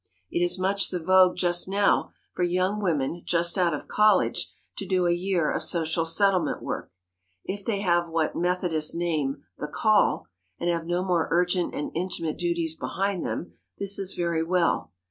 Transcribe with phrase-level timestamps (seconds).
[0.31, 4.87] It is much the vogue just now for young women just out of college to
[4.87, 6.89] do a year of social settlement work.
[7.45, 10.25] If they have what Methodists name "the call,"
[10.59, 14.91] and have no more urgent and intimate duties behind them, this is very well.